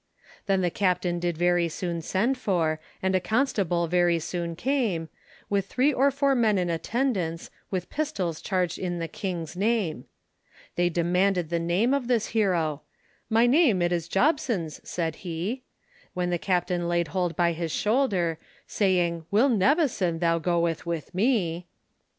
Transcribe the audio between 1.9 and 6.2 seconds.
send for, And a constable very soon came; With three or